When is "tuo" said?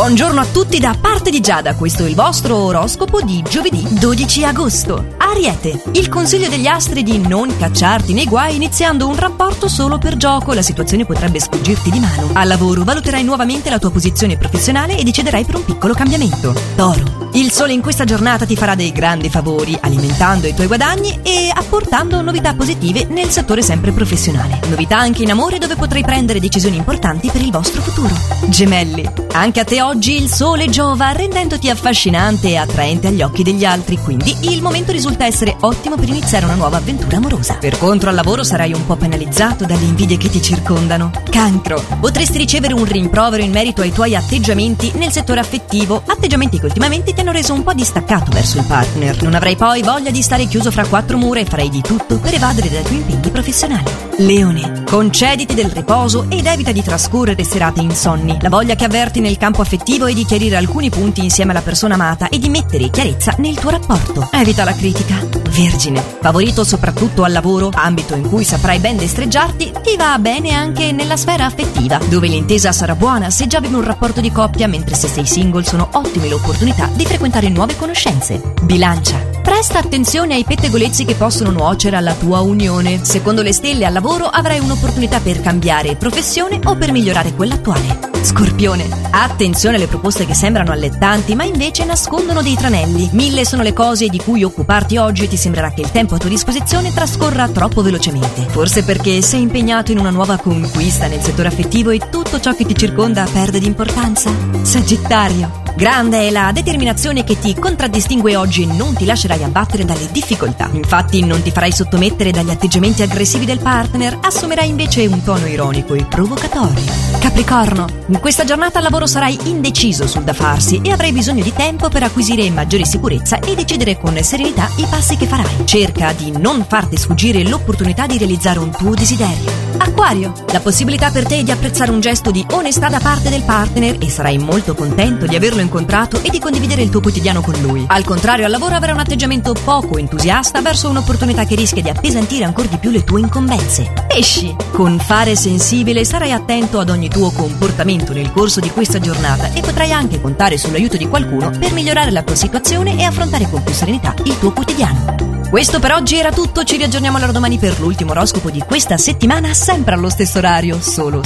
63.58-63.70, 128.70-128.94, 136.90-137.00, 147.08-147.30, 154.38-154.52